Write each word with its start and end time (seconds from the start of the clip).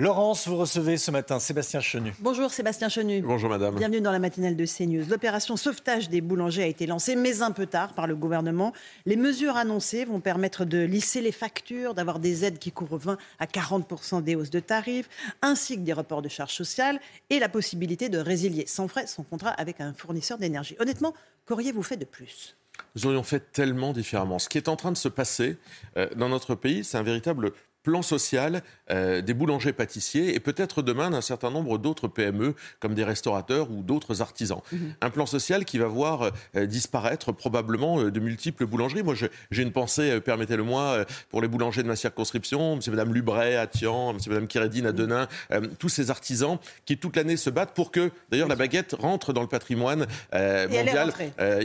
Laurence, 0.00 0.46
vous 0.46 0.56
recevez 0.56 0.96
ce 0.96 1.10
matin 1.10 1.40
Sébastien 1.40 1.80
Chenu. 1.80 2.14
Bonjour 2.20 2.52
Sébastien 2.52 2.88
Chenu. 2.88 3.20
Bonjour 3.20 3.50
madame. 3.50 3.74
Bienvenue 3.74 4.00
dans 4.00 4.12
la 4.12 4.20
matinale 4.20 4.54
de 4.54 4.64
CNews. 4.64 5.04
L'opération 5.10 5.56
sauvetage 5.56 6.08
des 6.08 6.20
boulangers 6.20 6.62
a 6.62 6.66
été 6.66 6.86
lancée, 6.86 7.16
mais 7.16 7.42
un 7.42 7.50
peu 7.50 7.66
tard 7.66 7.94
par 7.94 8.06
le 8.06 8.14
gouvernement. 8.14 8.72
Les 9.06 9.16
mesures 9.16 9.56
annoncées 9.56 10.04
vont 10.04 10.20
permettre 10.20 10.64
de 10.64 10.78
lisser 10.78 11.20
les 11.20 11.32
factures, 11.32 11.94
d'avoir 11.94 12.20
des 12.20 12.44
aides 12.44 12.60
qui 12.60 12.70
couvrent 12.70 12.96
20 12.96 13.18
à 13.40 13.48
40 13.48 14.22
des 14.22 14.36
hausses 14.36 14.50
de 14.50 14.60
tarifs, 14.60 15.08
ainsi 15.42 15.74
que 15.74 15.80
des 15.80 15.94
reports 15.94 16.22
de 16.22 16.28
charges 16.28 16.54
sociales 16.54 17.00
et 17.28 17.40
la 17.40 17.48
possibilité 17.48 18.08
de 18.08 18.18
résilier 18.18 18.68
sans 18.68 18.86
frais 18.86 19.08
son 19.08 19.24
contrat 19.24 19.50
avec 19.50 19.80
un 19.80 19.94
fournisseur 19.94 20.38
d'énergie. 20.38 20.76
Honnêtement, 20.78 21.12
qu'auriez-vous 21.44 21.82
fait 21.82 21.96
de 21.96 22.04
plus? 22.04 22.54
Nous 22.94 23.06
aurions 23.06 23.24
fait 23.24 23.52
tellement 23.52 23.92
différemment. 23.92 24.38
Ce 24.38 24.48
qui 24.48 24.58
est 24.58 24.68
en 24.68 24.76
train 24.76 24.92
de 24.92 24.96
se 24.96 25.08
passer 25.08 25.56
euh, 25.96 26.08
dans 26.14 26.28
notre 26.28 26.54
pays, 26.54 26.84
c'est 26.84 26.98
un 26.98 27.02
véritable 27.02 27.52
plan 27.82 28.02
social 28.02 28.62
euh, 28.90 29.20
des 29.20 29.34
boulangers-pâtissiers 29.34 30.34
et 30.34 30.40
peut-être 30.40 30.82
demain 30.82 31.10
d'un 31.10 31.20
certain 31.20 31.50
nombre 31.50 31.78
d'autres 31.78 32.08
PME 32.08 32.54
comme 32.80 32.94
des 32.94 33.04
restaurateurs 33.04 33.70
ou 33.70 33.82
d'autres 33.82 34.20
artisans. 34.22 34.60
Mhm. 34.72 34.94
Un 35.00 35.10
plan 35.10 35.26
social 35.26 35.64
qui 35.64 35.78
va 35.78 35.86
voir 35.86 36.30
euh, 36.56 36.66
disparaître 36.66 37.32
probablement 37.32 38.00
euh, 38.00 38.10
de 38.10 38.20
multiples 38.20 38.66
boulangeries. 38.66 39.02
Moi, 39.02 39.14
j'ai 39.50 39.62
une 39.62 39.72
pensée, 39.72 40.20
permettez-le-moi, 40.20 41.04
pour 41.30 41.42
les 41.42 41.48
boulangers 41.48 41.82
de 41.82 41.88
ma 41.88 41.96
circonscription, 41.96 42.74
M. 42.74 42.80
et 42.86 42.90
Mme 42.90 43.14
Lubray 43.14 43.56
à 43.56 43.66
Tian, 43.66 44.10
M. 44.10 44.18
et 44.24 44.28
Mme 44.30 44.46
Kiredine 44.46 44.86
à 44.86 44.92
mhm. 44.92 44.96
Denain, 44.96 45.28
tous 45.78 45.88
ces 45.88 46.10
artisans 46.10 46.58
qui 46.84 46.98
toute 46.98 47.16
l'année 47.16 47.36
se 47.36 47.50
battent 47.50 47.74
pour 47.74 47.90
que, 47.90 48.10
d'ailleurs, 48.30 48.48
la 48.48 48.56
baguette 48.56 48.94
rentre 48.98 49.32
dans 49.32 49.42
le 49.42 49.48
patrimoine 49.48 50.06
mondial 50.32 51.12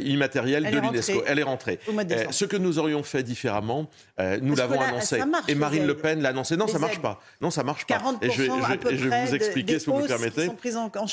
immatériel 0.04 0.70
de 0.70 0.78
l'UNESCO. 0.78 1.24
Elle 1.26 1.40
est 1.40 1.44
rentrée. 1.44 1.80
ce 2.32 2.46
que 2.46 2.58
nous 2.58 2.80
aurions 2.80 3.04
fait 3.04 3.24
différemment, 3.24 3.90
nous 4.42 4.56
l'avons 4.56 4.80
annoncé. 4.80 5.22
Et 5.48 5.56
Marine 5.56 5.86
Le 5.86 5.96
Pen 6.04 6.22
l'a 6.22 6.30
annoncé. 6.30 6.58
Non, 6.58 6.68
ça 6.68 6.80
marche 6.80 7.00
pas. 7.00 7.22
Non, 7.40 7.50
ça 7.50 7.64
marche 7.64 7.88
pas. 7.88 8.02
et 8.22 8.30
je 8.30 8.44
vais, 8.44 9.26
vous 9.26 9.36
expliquer, 9.36 9.80
si 9.80 9.86
vous 9.90 10.00
me 10.00 10.06
permettez. 10.06 10.50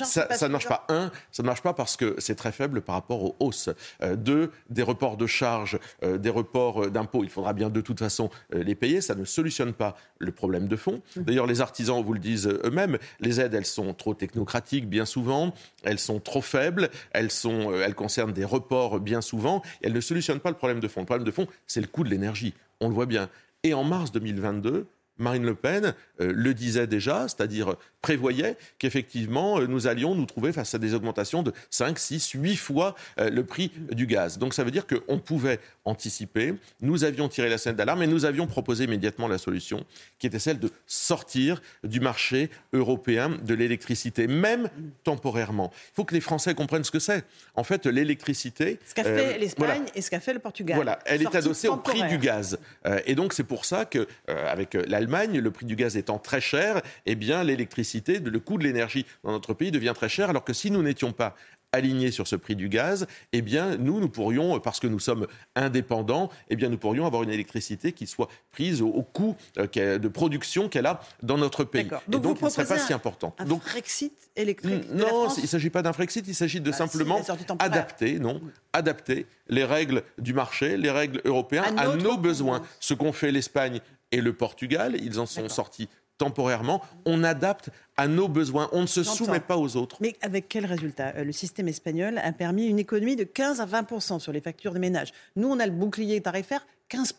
ça, 0.04 0.34
ça 0.34 0.48
ne 0.48 0.52
marche 0.52 0.66
pas. 0.66 0.84
Un, 0.88 1.12
ça 1.30 1.44
ne 1.44 1.46
marche 1.46 1.62
pas 1.62 1.74
parce 1.74 1.96
que 1.96 2.16
c'est 2.18 2.34
très 2.34 2.50
faible 2.50 2.80
par 2.80 2.96
rapport 2.96 3.22
aux 3.22 3.36
hausses. 3.38 3.70
Euh, 4.02 4.16
deux, 4.16 4.50
des 4.68 4.82
reports 4.82 5.16
de 5.16 5.28
charges, 5.28 5.78
euh, 6.02 6.18
des 6.18 6.28
reports 6.28 6.86
euh, 6.86 6.90
d'impôts. 6.90 7.22
Il 7.22 7.30
faudra 7.30 7.52
bien 7.52 7.70
de 7.70 7.80
toute 7.80 8.00
façon 8.00 8.30
les 8.52 8.74
payer. 8.74 9.00
Ça 9.00 9.14
ne 9.14 9.24
solutionne 9.24 9.72
pas 9.72 9.96
le 10.18 10.32
problème 10.32 10.66
de 10.66 10.74
fond. 10.74 11.02
Mmh. 11.14 11.22
D'ailleurs, 11.22 11.46
les 11.46 11.60
artisans 11.60 12.02
vous 12.02 12.12
le 12.12 12.18
disent 12.18 12.48
eux-mêmes. 12.48 12.98
Les 13.20 13.40
aides, 13.40 13.54
elles 13.54 13.66
sont 13.66 13.94
trop 13.94 14.14
technocratiques 14.14 14.88
bien 14.88 15.04
souvent. 15.04 15.54
Elles 15.84 16.00
sont 16.00 16.18
trop 16.18 16.42
faibles. 16.42 16.90
Elles, 17.12 17.30
sont, 17.30 17.72
elles 17.74 17.94
concernent 17.94 18.32
des 18.32 18.44
reports 18.44 18.98
bien 18.98 19.20
souvent. 19.20 19.62
elles 19.82 19.92
ne 19.92 20.00
solutionnent 20.00 20.40
pas 20.40 20.50
le 20.50 20.56
problème 20.56 20.80
de 20.80 20.88
fond. 20.88 21.00
Le 21.02 21.06
problème 21.06 21.26
de 21.26 21.30
fond, 21.30 21.46
c'est 21.68 21.80
le 21.80 21.86
coût 21.86 22.02
de 22.02 22.08
l'énergie. 22.08 22.54
On 22.80 22.88
le 22.88 22.94
voit 22.94 23.06
bien. 23.06 23.28
Et 23.62 23.74
en 23.74 23.84
mars 23.84 24.10
2022, 24.12 24.86
Marine 25.18 25.44
Le 25.44 25.54
Pen 25.54 25.94
euh, 26.20 26.32
le 26.34 26.54
disait 26.54 26.86
déjà, 26.86 27.28
c'est-à-dire 27.28 27.76
prévoyait 28.00 28.56
qu'effectivement, 28.78 29.60
euh, 29.60 29.66
nous 29.66 29.86
allions 29.86 30.14
nous 30.14 30.24
trouver 30.24 30.52
face 30.52 30.74
à 30.74 30.78
des 30.78 30.94
augmentations 30.94 31.42
de 31.42 31.52
5, 31.68 31.98
6, 31.98 32.30
8 32.30 32.56
fois 32.56 32.94
euh, 33.18 33.28
le 33.28 33.44
prix 33.44 33.70
du 33.92 34.06
gaz. 34.06 34.38
Donc 34.38 34.54
ça 34.54 34.64
veut 34.64 34.70
dire 34.70 34.86
qu'on 34.86 35.18
pouvait 35.18 35.60
anticiper, 35.90 36.54
nous 36.80 37.04
avions 37.04 37.28
tiré 37.28 37.48
la 37.48 37.58
scène 37.58 37.76
d'alarme 37.76 38.02
et 38.02 38.06
nous 38.06 38.24
avions 38.24 38.46
proposé 38.46 38.84
immédiatement 38.84 39.28
la 39.28 39.38
solution, 39.38 39.84
qui 40.18 40.26
était 40.26 40.38
celle 40.38 40.58
de 40.58 40.70
sortir 40.86 41.60
du 41.84 42.00
marché 42.00 42.50
européen 42.72 43.30
de 43.42 43.54
l'électricité, 43.54 44.26
même 44.26 44.70
temporairement. 45.04 45.70
Il 45.74 45.94
faut 45.96 46.04
que 46.04 46.14
les 46.14 46.20
Français 46.20 46.54
comprennent 46.54 46.84
ce 46.84 46.90
que 46.90 46.98
c'est. 46.98 47.24
En 47.54 47.64
fait, 47.64 47.86
l'électricité... 47.86 48.78
Ce 48.86 48.94
qu'a 48.94 49.04
fait 49.04 49.38
l'Espagne 49.38 49.84
et 49.94 50.00
ce 50.00 50.10
qu'a 50.10 50.20
fait 50.20 50.32
le 50.32 50.38
Portugal. 50.38 50.76
Voilà, 50.76 50.98
elle 51.04 51.22
est 51.22 51.34
adossée 51.34 51.68
au 51.68 51.76
prix 51.76 52.02
du 52.08 52.18
gaz. 52.18 52.58
et 53.06 53.14
donc 53.14 53.32
c'est 53.32 53.44
pour 53.44 53.64
ça 53.64 53.84
qu'avec 53.84 54.74
l'Allemagne, 54.74 55.38
le 55.38 55.50
prix 55.50 55.66
du 55.66 55.76
gaz 55.76 55.96
étant 55.96 56.18
très 56.18 56.40
cher, 56.40 56.80
eh 57.06 57.14
bien 57.14 57.42
l'électricité, 57.44 58.18
le 58.18 58.40
coût 58.40 58.58
de 58.58 58.64
l'énergie 58.64 59.04
dans 59.24 59.32
notre 59.32 59.54
pays 59.54 59.70
devient 59.70 59.92
très 59.94 60.08
cher, 60.08 60.30
alors 60.30 60.44
que 60.44 60.52
si 60.52 60.70
nous 60.70 60.82
n'étions 60.82 61.12
pas 61.12 61.34
alignés 61.72 62.10
sur 62.10 62.26
ce 62.26 62.36
prix 62.36 62.56
du 62.56 62.68
gaz, 62.68 63.06
eh 63.32 63.42
bien, 63.42 63.76
nous, 63.76 64.00
nous 64.00 64.08
pourrions, 64.08 64.58
parce 64.60 64.80
que 64.80 64.86
nous 64.86 64.98
sommes 64.98 65.26
indépendants, 65.54 66.30
eh 66.48 66.56
bien, 66.56 66.68
nous 66.68 66.78
pourrions 66.78 67.06
avoir 67.06 67.22
une 67.22 67.30
électricité 67.30 67.92
qui 67.92 68.06
soit 68.06 68.28
prise 68.50 68.82
au, 68.82 69.02
coût 69.02 69.36
euh, 69.58 69.98
de 69.98 70.08
production 70.08 70.68
qu'elle 70.68 70.86
a 70.86 71.00
dans 71.22 71.38
notre 71.38 71.64
pays. 71.64 71.88
Donc, 72.08 72.20
Et 72.20 72.22
donc, 72.22 72.38
ce 72.38 72.44
ne 72.44 72.50
serait 72.50 72.66
pas 72.66 72.78
si 72.78 72.92
important. 72.92 73.34
Un 73.38 73.44
donc, 73.44 73.62
Frexit 73.62 74.12
électrique 74.36 74.90
Non, 74.90 75.28
il 75.36 75.42
ne 75.42 75.46
s'agit 75.46 75.70
pas 75.70 75.82
d'un 75.82 75.92
Frexit, 75.92 76.26
il 76.26 76.34
s'agit 76.34 76.60
de 76.60 76.70
bah, 76.70 76.76
simplement 76.76 77.20
adapter, 77.58 78.18
non, 78.18 78.40
adapter 78.72 79.26
les 79.48 79.64
règles 79.64 80.02
du 80.18 80.32
marché, 80.32 80.76
les 80.76 80.90
règles 80.90 81.20
européennes 81.24 81.78
à, 81.78 81.96
nos 81.96 82.16
besoins. 82.16 82.62
Ce 82.80 82.94
qu'ont 82.94 83.12
fait 83.12 83.32
l'Espagne 83.32 83.80
et 84.12 84.20
le 84.20 84.32
Portugal. 84.32 84.96
Ils 85.00 85.20
en 85.20 85.26
sont 85.26 85.48
sortis 85.48 85.88
temporairement. 86.20 86.82
On 87.06 87.24
adapte 87.24 87.70
à 87.96 88.06
nos 88.06 88.28
besoins. 88.28 88.68
On 88.72 88.82
ne 88.82 88.86
se 88.86 89.02
soumet 89.02 89.40
pas 89.40 89.56
aux 89.56 89.76
autres. 89.76 89.96
Mais 90.00 90.16
avec 90.20 90.48
quel 90.48 90.66
résultat? 90.66 91.14
Euh, 91.16 91.24
Le 91.24 91.32
système 91.32 91.66
espagnol 91.66 92.18
a 92.18 92.32
permis 92.32 92.66
une 92.66 92.78
économie 92.78 93.16
de 93.16 93.24
15 93.24 93.60
à 93.60 93.66
20% 93.66 94.20
sur 94.20 94.30
les 94.30 94.42
factures 94.42 94.72
des 94.74 94.80
ménages. 94.80 95.12
Nous, 95.36 95.48
on 95.48 95.58
a 95.58 95.66
le 95.66 95.72
bouclier 95.72 96.20
tarifaire 96.20 96.66
15 96.90 97.14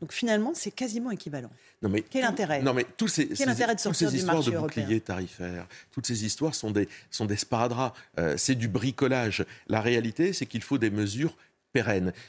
Donc 0.00 0.12
finalement, 0.12 0.52
c'est 0.54 0.72
quasiment 0.72 1.10
équivalent. 1.12 1.50
Non 1.82 1.88
mais 1.88 2.02
quel 2.02 2.24
intérêt? 2.24 2.62
Non 2.62 2.74
mais 2.74 2.84
tous 2.96 3.06
ces, 3.06 3.30
intérêt 3.48 3.76
de 3.76 3.80
toutes 3.80 3.94
ces 3.94 4.14
histoires 4.16 4.42
de 4.42 4.50
bouclier 4.50 5.00
tarifaire, 5.00 5.68
toutes 5.92 6.06
ces 6.06 6.24
histoires 6.24 6.54
sont 6.54 6.72
des 6.72 6.88
sont 7.10 7.24
des 7.24 7.36
sparadraps. 7.36 7.96
Euh, 8.18 8.34
c'est 8.36 8.56
du 8.56 8.66
bricolage. 8.66 9.46
La 9.68 9.80
réalité, 9.80 10.32
c'est 10.32 10.46
qu'il 10.46 10.62
faut 10.62 10.78
des 10.78 10.90
mesures 10.90 11.36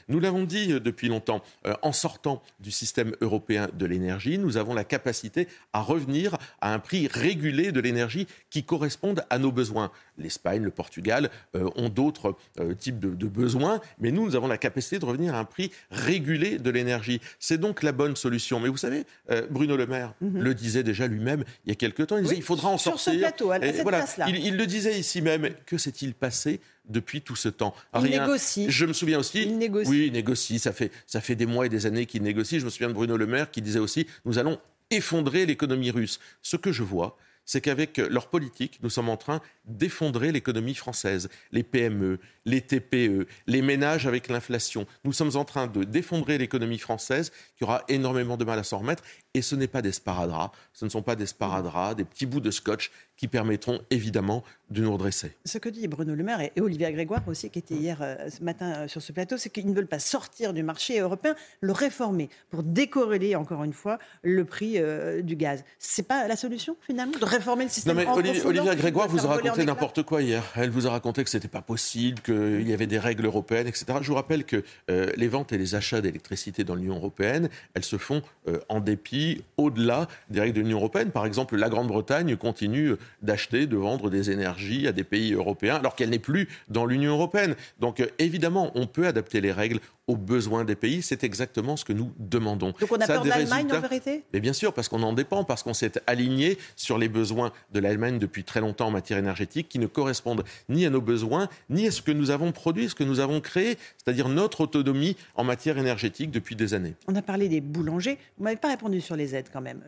nous 0.08 0.20
l'avons 0.20 0.44
dit 0.44 0.72
euh, 0.72 0.80
depuis 0.80 1.08
longtemps, 1.08 1.42
euh, 1.66 1.74
en 1.82 1.92
sortant 1.92 2.42
du 2.60 2.70
système 2.70 3.14
européen 3.20 3.68
de 3.72 3.86
l'énergie, 3.86 4.38
nous 4.38 4.56
avons 4.56 4.74
la 4.74 4.84
capacité 4.84 5.46
à 5.72 5.80
revenir 5.80 6.36
à 6.60 6.74
un 6.74 6.78
prix 6.78 7.08
régulé 7.12 7.72
de 7.72 7.80
l'énergie 7.80 8.26
qui 8.50 8.64
corresponde 8.64 9.24
à 9.30 9.38
nos 9.38 9.52
besoins. 9.52 9.90
L'Espagne, 10.18 10.62
le 10.62 10.70
Portugal 10.70 11.30
euh, 11.54 11.68
ont 11.76 11.88
d'autres 11.88 12.36
types 12.78 12.98
de, 12.98 13.26
besoins, 13.26 13.80
mais 13.98 14.10
nous, 14.10 14.24
nous 14.24 14.36
avons 14.36 14.46
la 14.46 14.58
capacité 14.58 14.98
de 14.98 15.04
revenir 15.04 15.34
à 15.34 15.38
un 15.38 15.44
prix 15.44 15.70
régulé 15.90 16.58
de 16.58 16.70
l'énergie. 16.70 17.20
C'est 17.38 17.58
donc 17.58 17.82
la 17.82 17.92
bonne 17.92 18.16
solution. 18.16 18.60
Mais 18.60 18.68
vous 18.68 18.76
savez, 18.76 19.04
Bruno 19.50 19.76
Le 19.76 19.86
Maire 19.86 20.14
mhm. 20.20 20.40
le 20.40 20.54
disait 20.54 20.82
déjà 20.82 21.06
lui-même 21.06 21.44
il 21.64 21.70
y 21.70 21.72
a 21.72 21.74
quelque 21.74 22.02
temps. 22.02 22.16
Il 22.16 22.22
disait 22.22 22.36
il 22.36 22.42
faudra 22.42 22.68
en 22.68 22.78
sur 22.78 22.98
sortir. 22.98 23.12
Ce 23.12 23.18
plateau, 23.18 23.50
à 23.50 23.60
cette 23.60 23.82
voilà, 23.82 24.04
il, 24.28 24.36
il 24.36 24.56
le 24.56 24.66
disait 24.66 24.98
ici 24.98 25.22
même. 25.22 25.50
Que 25.66 25.76
s'est-il 25.76 26.14
passé 26.14 26.60
depuis 26.88 27.22
tout 27.22 27.36
ce 27.36 27.48
temps. 27.48 27.74
Il 27.94 28.10
négocie. 28.10 28.66
Je 28.70 28.86
me 28.86 28.92
souviens 28.92 29.18
aussi. 29.18 29.42
Il 29.42 29.58
négocie. 29.58 29.90
Oui, 29.90 30.06
il 30.06 30.12
négocie. 30.12 30.58
Ça 30.58 30.72
fait, 30.72 30.90
ça 31.06 31.20
fait 31.20 31.34
des 31.34 31.46
mois 31.46 31.66
et 31.66 31.68
des 31.68 31.86
années 31.86 32.06
qu'il 32.06 32.22
négocie. 32.22 32.60
Je 32.60 32.64
me 32.64 32.70
souviens 32.70 32.88
de 32.88 32.94
Bruno 32.94 33.16
Le 33.16 33.26
Maire 33.26 33.50
qui 33.50 33.62
disait 33.62 33.78
aussi 33.78 34.06
nous 34.24 34.38
allons 34.38 34.58
effondrer 34.90 35.46
l'économie 35.46 35.90
russe. 35.90 36.20
Ce 36.42 36.56
que 36.56 36.72
je 36.72 36.82
vois, 36.82 37.16
c'est 37.46 37.60
qu'avec 37.60 37.98
leur 37.98 38.28
politique, 38.28 38.80
nous 38.82 38.90
sommes 38.90 39.08
en 39.08 39.16
train 39.16 39.40
d'effondrer 39.64 40.32
l'économie 40.32 40.74
française, 40.74 41.28
les 41.52 41.62
PME, 41.62 42.18
les 42.44 42.60
TPE, 42.60 43.26
les 43.46 43.62
ménages 43.62 44.06
avec 44.06 44.28
l'inflation. 44.28 44.86
Nous 45.04 45.12
sommes 45.12 45.36
en 45.36 45.44
train 45.44 45.68
de 45.68 45.84
défendrer 45.84 46.38
l'économie 46.38 46.78
française 46.78 47.32
qui 47.56 47.64
aura 47.64 47.84
énormément 47.88 48.36
de 48.36 48.44
mal 48.44 48.58
à 48.58 48.64
s'en 48.64 48.78
remettre. 48.78 49.04
Et 49.36 49.42
ce 49.42 49.54
n'est 49.54 49.66
pas 49.66 49.82
des 49.82 49.92
sparadraps, 49.92 50.56
ce 50.72 50.86
ne 50.86 50.90
sont 50.90 51.02
pas 51.02 51.14
des 51.14 51.26
sparadraps, 51.26 51.94
des 51.94 52.04
petits 52.04 52.24
bouts 52.24 52.40
de 52.40 52.50
scotch 52.50 52.90
qui 53.18 53.28
permettront 53.28 53.80
évidemment 53.90 54.42
de 54.70 54.82
nous 54.82 54.92
redresser. 54.92 55.32
Ce 55.44 55.58
que 55.58 55.68
dit 55.68 55.86
Bruno 55.88 56.14
Le 56.14 56.24
Maire 56.24 56.40
et 56.40 56.52
Olivier 56.60 56.90
Grégoire 56.90 57.22
aussi, 57.28 57.50
qui 57.50 57.60
était 57.60 57.74
hier 57.74 57.98
euh, 58.00 58.28
ce 58.28 58.42
matin 58.42 58.72
euh, 58.72 58.88
sur 58.88 59.00
ce 59.00 59.12
plateau, 59.12 59.36
c'est 59.36 59.48
qu'ils 59.48 59.66
ne 59.66 59.74
veulent 59.74 59.86
pas 59.86 60.00
sortir 60.00 60.52
du 60.52 60.62
marché 60.62 60.98
européen, 60.98 61.36
le 61.60 61.72
réformer 61.72 62.30
pour 62.50 62.62
décorréler 62.62 63.36
encore 63.36 63.62
une 63.62 63.72
fois 63.72 63.98
le 64.22 64.44
prix 64.44 64.74
euh, 64.76 65.22
du 65.22 65.36
gaz. 65.36 65.64
C'est 65.78 66.02
pas 66.02 66.26
la 66.26 66.34
solution 66.34 66.76
finalement 66.80 67.18
de 67.18 67.24
réformer 67.24 67.64
le 67.64 67.70
système. 67.70 67.96
Non 67.96 68.02
mais 68.02 68.08
Olivier, 68.08 68.44
Olivier 68.44 68.74
Grégoire 68.74 69.08
vous 69.08 69.24
a 69.24 69.28
raconté 69.28 69.64
n'importe 69.64 70.02
quoi 70.02 70.22
hier. 70.22 70.42
Elle 70.56 70.70
vous 70.70 70.86
a 70.86 70.90
raconté 70.90 71.22
que 71.22 71.30
c'était 71.30 71.46
pas 71.48 71.62
possible, 71.62 72.20
qu'il 72.22 72.68
y 72.68 72.72
avait 72.72 72.86
des 72.86 72.98
règles 72.98 73.26
européennes, 73.26 73.68
etc. 73.68 73.86
Je 74.00 74.08
vous 74.08 74.14
rappelle 74.14 74.44
que 74.44 74.64
les 74.88 75.28
ventes 75.28 75.52
et 75.52 75.58
les 75.58 75.74
achats 75.74 76.00
d'électricité 76.00 76.64
dans 76.64 76.74
l'Union 76.74 76.96
européenne, 76.96 77.48
elles 77.74 77.84
se 77.84 77.98
font 77.98 78.22
en 78.68 78.80
dépit 78.80 79.25
au-delà 79.56 80.08
des 80.30 80.40
règles 80.40 80.54
de 80.54 80.60
l'Union 80.60 80.78
européenne. 80.78 81.10
Par 81.10 81.26
exemple, 81.26 81.56
la 81.56 81.68
Grande-Bretagne 81.68 82.36
continue 82.36 82.94
d'acheter, 83.22 83.66
de 83.66 83.76
vendre 83.76 84.10
des 84.10 84.30
énergies 84.30 84.86
à 84.86 84.92
des 84.92 85.04
pays 85.04 85.32
européens, 85.34 85.76
alors 85.76 85.94
qu'elle 85.94 86.10
n'est 86.10 86.18
plus 86.18 86.48
dans 86.68 86.86
l'Union 86.86 87.12
européenne. 87.12 87.54
Donc 87.80 88.00
euh, 88.00 88.06
évidemment, 88.18 88.70
on 88.74 88.86
peut 88.86 89.06
adapter 89.06 89.40
les 89.40 89.52
règles 89.52 89.80
aux 90.08 90.16
besoins 90.16 90.64
des 90.64 90.76
pays. 90.76 91.02
C'est 91.02 91.24
exactement 91.24 91.76
ce 91.76 91.84
que 91.84 91.92
nous 91.92 92.12
demandons. 92.18 92.72
Donc 92.80 92.90
on 92.90 92.96
a 92.96 93.06
peur 93.06 93.22
de 93.22 93.28
l'Allemagne 93.28 93.72
en 93.72 93.80
vérité? 93.80 94.22
Mais 94.32 94.40
bien 94.40 94.52
sûr, 94.52 94.72
parce 94.72 94.88
qu'on 94.88 95.02
en 95.02 95.12
dépend, 95.12 95.44
parce 95.44 95.62
qu'on 95.62 95.74
s'est 95.74 95.92
aligné 96.06 96.58
sur 96.76 96.98
les 96.98 97.08
besoins 97.08 97.52
de 97.72 97.80
l'Allemagne 97.80 98.18
depuis 98.18 98.44
très 98.44 98.60
longtemps 98.60 98.86
en 98.86 98.90
matière 98.90 99.18
énergétique, 99.18 99.68
qui 99.68 99.78
ne 99.78 99.86
correspondent 99.86 100.44
ni 100.68 100.86
à 100.86 100.90
nos 100.90 101.00
besoins, 101.00 101.48
ni 101.70 101.88
à 101.88 101.90
ce 101.90 102.02
que 102.02 102.12
nous 102.12 102.30
avons 102.30 102.52
produit, 102.52 102.88
ce 102.88 102.94
que 102.94 103.04
nous 103.04 103.20
avons 103.20 103.40
créé, 103.40 103.78
c'est-à-dire 103.96 104.28
notre 104.28 104.62
autonomie 104.62 105.16
en 105.34 105.44
matière 105.44 105.78
énergétique 105.78 106.30
depuis 106.30 106.56
des 106.56 106.74
années. 106.74 106.94
On 107.08 107.14
a 107.16 107.22
parlé 107.22 107.48
des 107.48 107.60
boulangers. 107.60 108.18
Vous 108.38 108.44
m'avez 108.44 108.56
pas 108.56 108.68
répondu 108.68 109.00
sur 109.00 109.16
les 109.16 109.34
aides 109.34 109.48
quand 109.52 109.60
même. 109.60 109.82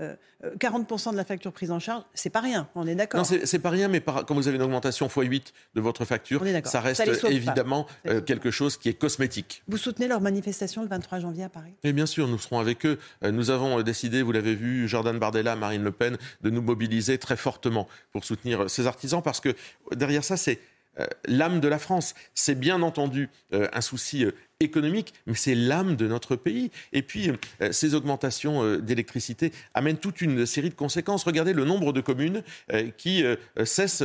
40% 0.58 1.08
euh, 1.08 1.08
euh, 1.08 1.12
de 1.12 1.16
la 1.16 1.24
facture 1.24 1.52
prise 1.52 1.70
en 1.70 1.78
charge, 1.78 2.02
c'est 2.14 2.30
pas 2.30 2.40
rien. 2.40 2.68
On 2.74 2.86
est 2.86 2.94
d'accord. 2.94 3.20
Non, 3.20 3.38
c'est 3.44 3.58
pas 3.58 3.70
rien, 3.70 3.88
mais 3.88 4.00
quand 4.00 4.34
vous 4.34 4.48
avez 4.48 4.56
une 4.56 4.62
augmentation 4.62 5.06
x8 5.06 5.52
de 5.74 5.80
votre 5.80 6.04
facture, 6.04 6.42
ça 6.64 6.80
reste 6.80 7.06
évidemment 7.28 7.86
euh, 8.06 8.20
quelque 8.20 8.50
chose 8.50 8.76
qui 8.76 8.88
est 8.88 8.94
cosmétique. 8.94 9.62
Vous 9.68 9.76
soutenez 9.76 10.07
leur 10.08 10.20
manifestation 10.20 10.82
le 10.82 10.88
23 10.88 11.20
janvier 11.20 11.44
à 11.44 11.48
Paris 11.48 11.74
Et 11.84 11.92
bien 11.92 12.06
sûr, 12.06 12.28
nous 12.28 12.38
serons 12.38 12.58
avec 12.58 12.84
eux. 12.86 12.98
Euh, 13.22 13.30
nous 13.30 13.50
avons 13.50 13.80
décidé, 13.82 14.22
vous 14.22 14.32
l'avez 14.32 14.54
vu, 14.54 14.88
Jordan 14.88 15.18
Bardella, 15.18 15.56
Marine 15.56 15.82
Le 15.82 15.92
Pen, 15.92 16.16
de 16.42 16.50
nous 16.50 16.62
mobiliser 16.62 17.18
très 17.18 17.36
fortement 17.36 17.88
pour 18.12 18.24
soutenir 18.24 18.68
ces 18.68 18.86
artisans 18.86 19.22
parce 19.22 19.40
que 19.40 19.54
derrière 19.94 20.24
ça, 20.24 20.36
c'est 20.36 20.58
euh, 21.00 21.06
l'âme 21.26 21.60
de 21.60 21.68
la 21.68 21.78
France. 21.78 22.14
C'est 22.34 22.54
bien 22.54 22.82
entendu 22.82 23.28
euh, 23.52 23.68
un 23.72 23.80
souci 23.80 24.24
euh, 24.24 24.32
économique, 24.60 25.14
mais 25.26 25.34
c'est 25.34 25.54
l'âme 25.54 25.94
de 25.94 26.08
notre 26.08 26.34
pays. 26.34 26.72
Et 26.92 27.02
puis, 27.02 27.30
ces 27.70 27.94
augmentations 27.94 28.78
d'électricité 28.78 29.52
amènent 29.72 29.98
toute 29.98 30.20
une 30.20 30.46
série 30.46 30.70
de 30.70 30.74
conséquences. 30.74 31.22
Regardez 31.22 31.52
le 31.52 31.64
nombre 31.64 31.92
de 31.92 32.00
communes 32.00 32.42
qui 32.96 33.24
cessent 33.64 34.02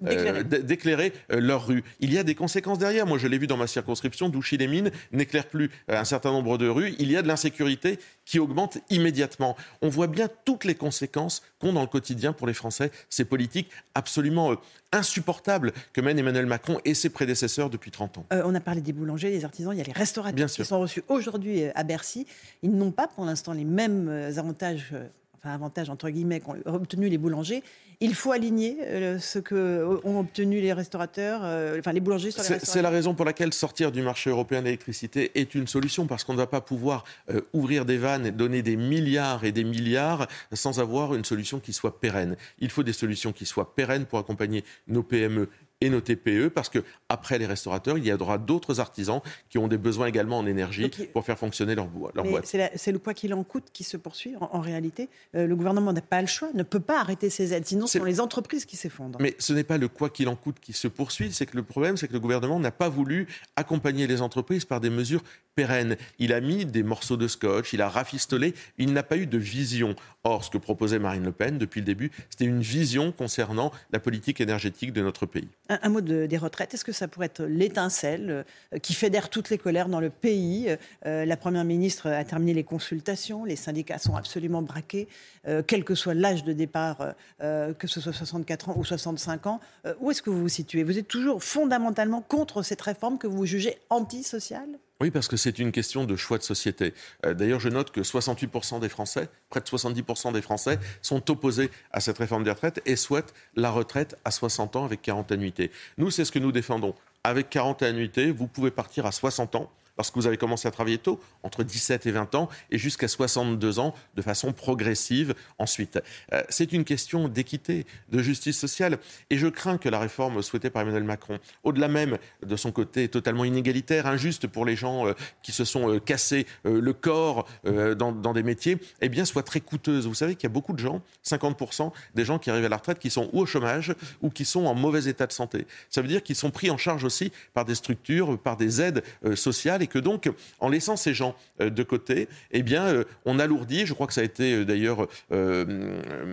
d'éclairer 0.00 1.12
leurs 1.28 1.66
rues. 1.66 1.84
Il 2.00 2.14
y 2.14 2.18
a 2.18 2.22
des 2.22 2.34
conséquences 2.34 2.78
derrière. 2.78 3.06
Moi, 3.06 3.18
je 3.18 3.26
l'ai 3.26 3.36
vu 3.36 3.46
dans 3.46 3.58
ma 3.58 3.66
circonscription, 3.66 4.30
Douchy-les-Mines 4.30 4.90
n'éclaire 5.12 5.46
plus 5.46 5.70
un 5.86 6.04
certain 6.04 6.32
nombre 6.32 6.56
de 6.56 6.68
rues. 6.68 6.94
Il 6.98 7.12
y 7.12 7.16
a 7.18 7.22
de 7.22 7.28
l'insécurité 7.28 7.98
qui 8.24 8.38
augmente 8.38 8.78
immédiatement. 8.88 9.54
On 9.82 9.90
voit 9.90 10.06
bien 10.06 10.28
toutes 10.46 10.64
les 10.64 10.74
conséquences 10.74 11.42
qu'ont 11.58 11.74
dans 11.74 11.82
le 11.82 11.88
quotidien 11.88 12.32
pour 12.32 12.46
les 12.46 12.54
Français 12.54 12.90
ces 13.10 13.26
politiques 13.26 13.70
absolument 13.94 14.56
insupportables 14.92 15.72
que 15.92 16.00
mènent 16.00 16.18
Emmanuel 16.18 16.46
Macron 16.46 16.78
et 16.84 16.94
ses 16.94 17.10
prédécesseurs 17.10 17.70
depuis 17.70 17.90
30 17.90 18.18
ans. 18.18 18.26
Euh, 18.32 18.42
on 18.44 18.54
a 18.54 18.60
parlé 18.60 18.80
des 18.80 18.92
boulangers, 18.92 19.30
des 19.30 19.41
artisans, 19.44 19.72
il 19.72 19.78
y 19.78 19.80
a 19.80 19.84
les 19.84 19.92
restaurateurs 19.92 20.50
qui 20.50 20.64
sont 20.64 20.80
reçus 20.80 21.02
aujourd'hui 21.08 21.64
euh, 21.64 21.72
à 21.74 21.84
Bercy. 21.84 22.26
Ils 22.62 22.72
n'ont 22.72 22.92
pas 22.92 23.08
pour 23.08 23.24
l'instant 23.24 23.52
les 23.52 23.64
mêmes 23.64 24.08
euh, 24.08 24.38
avantages 24.38 24.94
enfin 25.42 25.54
avantage 25.54 25.90
entre 25.90 26.08
guillemets 26.10 26.40
qu'ont 26.40 26.56
obtenu 26.66 27.08
les 27.08 27.18
boulangers. 27.18 27.62
Il 28.00 28.14
faut 28.14 28.32
aligner 28.32 28.78
euh, 28.80 29.18
ce 29.18 29.38
que 29.38 30.00
ont 30.04 30.20
obtenu 30.20 30.60
les 30.60 30.72
restaurateurs, 30.72 31.40
euh, 31.44 31.78
enfin 31.78 31.92
les 31.92 32.00
boulangers 32.00 32.30
sur 32.30 32.42
les 32.42 32.48
restaurateurs. 32.48 32.72
C'est 32.72 32.82
la 32.82 32.90
raison 32.90 33.14
pour 33.14 33.24
laquelle 33.24 33.52
sortir 33.52 33.92
du 33.92 34.02
marché 34.02 34.30
européen 34.30 34.60
de 34.60 34.66
l'électricité 34.66 35.30
est 35.34 35.54
une 35.54 35.66
solution 35.66 36.06
parce 36.06 36.24
qu'on 36.24 36.32
ne 36.32 36.38
va 36.38 36.46
pas 36.46 36.60
pouvoir 36.60 37.04
euh, 37.30 37.40
ouvrir 37.52 37.84
des 37.84 37.98
vannes 37.98 38.26
et 38.26 38.32
donner 38.32 38.62
des 38.62 38.76
milliards 38.76 39.44
et 39.44 39.52
des 39.52 39.64
milliards 39.64 40.26
sans 40.52 40.80
avoir 40.80 41.14
une 41.14 41.24
solution 41.24 41.60
qui 41.60 41.72
soit 41.72 42.00
pérenne. 42.00 42.36
Il 42.58 42.70
faut 42.70 42.82
des 42.82 42.92
solutions 42.92 43.32
qui 43.32 43.46
soient 43.46 43.74
pérennes 43.74 44.06
pour 44.06 44.18
accompagner 44.18 44.64
nos 44.88 45.02
PME 45.02 45.48
et 45.82 45.90
nos 45.90 46.00
TPE, 46.00 46.48
parce 46.48 46.68
que 46.68 46.78
après 47.08 47.38
les 47.38 47.46
restaurateurs, 47.46 47.98
il 47.98 48.06
y 48.06 48.12
aura 48.12 48.38
d'autres 48.38 48.78
artisans 48.78 49.20
qui 49.50 49.58
ont 49.58 49.68
des 49.68 49.78
besoins 49.78 50.06
également 50.06 50.38
en 50.38 50.46
énergie 50.46 50.90
pour 51.12 51.24
faire 51.24 51.38
fonctionner 51.38 51.74
leur, 51.74 51.88
leur 52.14 52.24
boîte. 52.24 52.46
C'est 52.46 52.92
le 52.92 52.98
quoi 52.98 53.14
qu'il 53.14 53.34
en 53.34 53.42
coûte 53.42 53.64
qui 53.72 53.84
se 53.84 53.96
poursuit. 53.96 54.34
En, 54.40 54.60
réalité, 54.60 55.08
euh, 55.34 55.46
le 55.46 55.56
gouvernement 55.56 55.92
n'a 55.92 56.00
pas 56.00 56.20
le 56.20 56.28
choix, 56.28 56.48
ne 56.54 56.62
peut 56.62 56.80
pas 56.80 57.00
arrêter 57.00 57.30
ses 57.30 57.52
aides, 57.52 57.66
sinon 57.66 57.86
ce 57.86 57.98
sont 57.98 58.04
les 58.04 58.20
entreprises 58.20 58.64
qui 58.64 58.76
s'effondrent. 58.76 59.18
Mais 59.20 59.34
ce 59.38 59.52
n'est 59.52 59.64
pas 59.64 59.78
le 59.78 59.88
quoi 59.88 60.08
qu'il 60.08 60.28
en 60.28 60.36
coûte 60.36 60.56
qui 60.60 60.72
se 60.72 60.86
poursuit, 60.86 61.32
c'est 61.32 61.46
que 61.46 61.56
le 61.56 61.62
problème, 61.64 61.96
c'est 61.96 62.06
que 62.06 62.12
le 62.12 62.20
gouvernement 62.20 62.60
n'a 62.60 62.70
pas 62.70 62.88
voulu 62.88 63.26
accompagner 63.56 64.06
les 64.06 64.22
entreprises 64.22 64.64
par 64.64 64.80
des 64.80 64.90
mesures 64.90 65.22
pérennes. 65.54 65.96
Il 66.18 66.32
a 66.32 66.40
mis 66.40 66.64
des 66.64 66.82
morceaux 66.82 67.16
de 67.16 67.28
scotch, 67.28 67.72
il 67.72 67.82
a 67.82 67.88
rafistolé, 67.88 68.54
il 68.78 68.92
n'a 68.92 69.02
pas 69.02 69.16
eu 69.16 69.26
de 69.26 69.38
vision. 69.38 69.94
Or, 70.24 70.44
ce 70.44 70.50
que 70.50 70.58
proposait 70.58 70.98
Marine 70.98 71.24
Le 71.24 71.32
Pen 71.32 71.58
depuis 71.58 71.80
le 71.80 71.86
début, 71.86 72.10
c'était 72.30 72.44
une 72.44 72.60
vision 72.60 73.12
concernant 73.12 73.72
la 73.90 73.98
politique 73.98 74.40
énergétique 74.40 74.92
de 74.92 75.02
notre 75.02 75.26
pays. 75.26 75.48
Un, 75.82 75.88
mot 75.88 76.00
des 76.00 76.38
retraites. 76.38 76.74
Est-ce 76.74 76.84
que 76.84 76.92
ça 76.92 77.08
pourrait 77.08 77.26
être 77.26 77.44
l'étincelle 77.44 78.44
euh, 78.72 78.78
qui 78.78 78.94
fédère 78.94 79.30
toutes 79.30 79.50
les 79.50 79.58
colères 79.58 79.88
dans 79.88 80.00
le 80.00 80.10
pays 80.10 80.74
euh, 81.06 81.24
La 81.24 81.36
Première 81.36 81.64
ministre 81.64 82.10
a 82.10 82.24
terminé 82.24 82.52
les 82.52 82.64
consultations. 82.64 83.44
Les 83.44 83.56
syndicats 83.56 83.98
sont 83.98 84.16
absolument 84.16 84.62
braqués, 84.62 85.08
euh, 85.46 85.62
quel 85.66 85.84
que 85.84 85.94
soit 85.94 86.14
l'âge 86.14 86.44
de 86.44 86.52
départ, 86.52 87.14
que 87.40 87.86
ce 87.86 88.00
soit 88.00 88.12
64 88.12 88.70
ans 88.70 88.74
ou 88.76 88.84
65 88.84 89.46
ans. 89.46 89.60
où 90.00 90.10
est-ce 90.10 90.22
que 90.22 90.30
vous 90.30 90.40
vous 90.40 90.48
situez? 90.48 90.82
Vous 90.82 90.98
êtes 90.98 91.08
toujours 91.08 91.42
fondamentalement 91.42 92.20
contre 92.20 92.62
cette 92.62 92.82
réforme 92.82 93.18
que 93.18 93.26
vous 93.26 93.46
jugez 93.46 93.78
antisociale? 93.90 94.78
Oui, 95.02 95.10
parce 95.10 95.26
que 95.26 95.36
c'est 95.36 95.58
une 95.58 95.72
question 95.72 96.04
de 96.04 96.14
choix 96.14 96.38
de 96.38 96.44
société. 96.44 96.94
D'ailleurs, 97.24 97.58
je 97.58 97.68
note 97.68 97.90
que 97.90 98.02
68% 98.02 98.78
des 98.78 98.88
Français, 98.88 99.28
près 99.50 99.58
de 99.58 99.66
70% 99.66 100.32
des 100.32 100.42
Français, 100.42 100.78
sont 101.02 101.28
opposés 101.28 101.72
à 101.90 101.98
cette 101.98 102.18
réforme 102.18 102.44
des 102.44 102.52
retraites 102.52 102.80
et 102.86 102.94
souhaitent 102.94 103.34
la 103.56 103.70
retraite 103.70 104.16
à 104.24 104.30
60 104.30 104.76
ans 104.76 104.84
avec 104.84 105.02
40 105.02 105.32
annuités. 105.32 105.72
Nous, 105.98 106.12
c'est 106.12 106.24
ce 106.24 106.30
que 106.30 106.38
nous 106.38 106.52
défendons. 106.52 106.94
Avec 107.24 107.50
40 107.50 107.82
annuités, 107.82 108.30
vous 108.30 108.46
pouvez 108.46 108.70
partir 108.70 109.04
à 109.04 109.10
60 109.10 109.56
ans 109.56 109.72
parce 109.96 110.10
que 110.10 110.18
vous 110.18 110.26
avez 110.26 110.36
commencé 110.36 110.66
à 110.68 110.70
travailler 110.70 110.98
tôt, 110.98 111.20
entre 111.42 111.64
17 111.64 112.06
et 112.06 112.10
20 112.10 112.34
ans, 112.34 112.48
et 112.70 112.78
jusqu'à 112.78 113.08
62 113.08 113.78
ans, 113.78 113.94
de 114.14 114.22
façon 114.22 114.52
progressive 114.52 115.34
ensuite. 115.58 116.00
Euh, 116.32 116.42
c'est 116.48 116.72
une 116.72 116.84
question 116.84 117.28
d'équité, 117.28 117.86
de 118.10 118.22
justice 118.22 118.58
sociale, 118.58 118.98
et 119.30 119.38
je 119.38 119.46
crains 119.48 119.78
que 119.78 119.88
la 119.88 119.98
réforme 119.98 120.42
souhaitée 120.42 120.70
par 120.70 120.82
Emmanuel 120.82 121.04
Macron, 121.04 121.38
au-delà 121.64 121.88
même 121.88 122.18
de 122.44 122.56
son 122.56 122.72
côté 122.72 123.08
totalement 123.08 123.44
inégalitaire, 123.44 124.06
injuste 124.06 124.46
pour 124.46 124.64
les 124.64 124.76
gens 124.76 125.06
euh, 125.06 125.12
qui 125.42 125.52
se 125.52 125.64
sont 125.64 125.90
euh, 125.90 126.00
cassés 126.00 126.46
le 126.64 126.92
corps 126.92 127.46
dans, 127.64 128.12
dans, 128.12 128.32
des 128.32 128.42
métiers, 128.42 128.78
eh 129.00 129.08
bien, 129.08 129.24
soit 129.24 129.42
très 129.42 129.60
coûteuse. 129.60 130.06
Vous 130.06 130.14
savez 130.14 130.34
qu'il 130.34 130.44
y 130.44 130.46
a 130.46 130.52
beaucoup 130.52 130.72
de 130.72 130.78
gens, 130.78 131.02
50% 131.24 131.92
des 132.14 132.24
gens 132.24 132.38
qui 132.38 132.50
arrivent 132.50 132.64
à 132.64 132.68
la 132.68 132.76
retraite, 132.76 132.98
qui 132.98 133.10
sont 133.10 133.28
ou 133.32 133.40
au 133.40 133.46
chômage 133.46 133.94
ou 134.20 134.30
qui 134.30 134.44
sont 134.44 134.66
en 134.66 134.74
mauvais 134.74 135.08
état 135.08 135.26
de 135.26 135.32
santé. 135.32 135.66
Ça 135.90 136.02
veut 136.02 136.08
dire 136.08 136.22
qu'ils 136.22 136.36
sont 136.36 136.50
pris 136.50 136.70
en 136.70 136.78
charge 136.78 137.04
aussi 137.04 137.32
par 137.54 137.64
des 137.64 137.74
structures, 137.74 138.38
par 138.38 138.56
des 138.56 138.80
aides 138.80 139.02
sociales 139.34 139.81
et 139.82 139.86
que 139.86 139.98
donc, 139.98 140.30
en 140.60 140.68
laissant 140.68 140.96
ces 140.96 141.14
gens 141.14 141.34
euh, 141.60 141.70
de 141.70 141.82
côté, 141.82 142.28
eh 142.52 142.64
euh, 142.72 143.04
on 143.24 143.38
alourdit, 143.38 143.86
je 143.86 143.94
crois 143.94 144.06
que 144.06 144.14
ça 144.14 144.22
a 144.22 144.24
été 144.24 144.54
euh, 144.54 144.64
d'ailleurs 144.64 145.08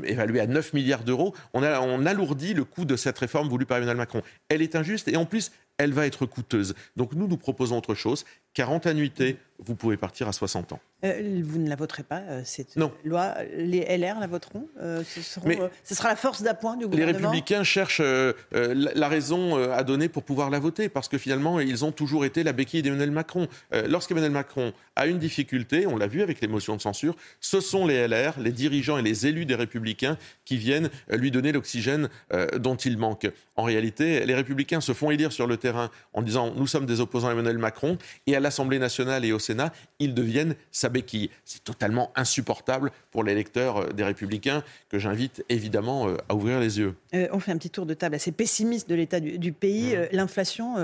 évalué 0.03 0.39
à 0.39 0.47
9 0.47 0.73
milliards 0.73 1.03
d'euros, 1.03 1.33
on 1.53 1.63
alourdit 1.63 2.53
le 2.53 2.63
coût 2.63 2.85
de 2.85 2.95
cette 2.95 3.17
réforme 3.17 3.49
voulue 3.49 3.65
par 3.65 3.77
Emmanuel 3.77 3.97
Macron. 3.97 4.21
Elle 4.49 4.61
est 4.61 4.75
injuste 4.75 5.07
et 5.07 5.17
en 5.17 5.25
plus, 5.25 5.51
elle 5.77 5.93
va 5.93 6.05
être 6.05 6.25
coûteuse. 6.25 6.75
Donc 6.95 7.13
nous, 7.13 7.27
nous 7.27 7.37
proposons 7.37 7.77
autre 7.77 7.95
chose. 7.95 8.25
40 8.53 8.87
annuités, 8.87 9.37
vous 9.59 9.75
pouvez 9.75 9.97
partir 9.97 10.27
à 10.27 10.33
60 10.33 10.73
ans. 10.73 10.79
Euh, 11.05 11.41
vous 11.43 11.59
ne 11.59 11.69
la 11.69 11.77
voterez 11.77 12.03
pas, 12.03 12.21
euh, 12.29 12.41
cette 12.43 12.75
loi. 13.05 13.35
Les 13.55 13.85
LR 13.97 14.19
la 14.19 14.27
voteront 14.27 14.67
euh, 14.81 15.01
ce, 15.05 15.21
ce, 15.21 15.95
sera 15.95 16.09
la 16.09 16.15
force 16.17 16.41
d'appoint 16.41 16.75
du 16.75 16.87
gouvernement 16.87 17.17
Les 17.19 17.25
Républicains 17.25 17.63
cherchent 17.63 18.01
la, 18.01 19.07
raison 19.07 19.55
à 19.71 19.83
donner 19.83 20.09
pour 20.09 20.23
pouvoir 20.23 20.49
la 20.49 20.59
voter, 20.59 20.89
parce 20.89 21.07
que 21.07 21.17
finalement, 21.17 21.59
ils 21.59 21.85
ont 21.85 21.91
toujours 21.91 22.25
été 22.25 22.43
la 22.43 22.51
béquille 22.51 22.81
d'Emmanuel 22.81 23.11
Macron. 23.11 23.47
Lorsqu'Emmanuel 23.87 24.31
Macron 24.31 24.73
a 24.95 25.07
une 25.07 25.19
difficulté, 25.19 25.87
on 25.87 25.97
l'a 25.97 26.07
vu 26.07 26.21
avec 26.21 26.41
les 26.41 26.47
motions 26.47 26.75
de 26.75 26.81
censure, 26.81 27.15
ce 27.39 27.61
sont 27.61 27.87
les 27.87 28.07
LR, 28.07 28.39
les 28.39 28.51
dirigeants 28.51 28.97
et 28.97 29.01
les 29.01 29.25
élus 29.25 29.45
des 29.45 29.55
Républicains 29.55 30.17
qui 30.45 30.57
viennent 30.57 30.89
lui 31.11 31.31
donner 31.31 31.51
l'oxygène 31.51 32.09
dont 32.57 32.75
il 32.75 32.97
manque. 32.97 33.27
En 33.55 33.63
réalité, 33.63 34.25
les 34.25 34.35
Républicains 34.35 34.81
se 34.81 34.93
font 34.93 35.11
élire 35.11 35.31
sur 35.31 35.47
le 35.47 35.57
terrain 35.57 35.89
en 36.13 36.21
disant 36.21 36.53
nous 36.55 36.67
sommes 36.67 36.85
des 36.85 36.99
opposants 36.99 37.29
à 37.29 37.31
Emmanuel 37.31 37.57
Macron, 37.57 37.97
et 38.27 38.35
à 38.39 38.41
l'Assemblée 38.41 38.79
nationale 38.79 39.25
et 39.25 39.31
au 39.31 39.39
Sénat, 39.39 39.71
ils 39.99 40.13
deviennent 40.13 40.55
sa 40.71 40.89
béquille. 40.89 41.29
C'est 41.45 41.63
totalement 41.63 42.11
insupportable 42.15 42.91
pour 43.11 43.23
les 43.23 43.33
électeurs 43.33 43.77
euh, 43.77 43.89
des 43.89 44.03
Républicains 44.03 44.63
que 44.89 44.97
j'invite 44.97 45.43
évidemment 45.49 46.07
euh, 46.07 46.17
à 46.29 46.35
ouvrir 46.35 46.59
les 46.59 46.79
yeux. 46.79 46.95
Euh, 47.13 47.27
on 47.31 47.39
fait 47.39 47.51
un 47.51 47.57
petit 47.57 47.69
tour 47.69 47.85
de 47.85 47.93
table 47.93 48.15
assez 48.15 48.31
pessimiste 48.31 48.89
de 48.89 48.95
l'état 48.95 49.19
du, 49.19 49.51
pays. 49.51 49.95
Mmh. 49.95 50.07
L'inflation, 50.13 50.75